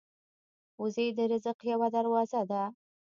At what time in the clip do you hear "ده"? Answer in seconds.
2.51-2.63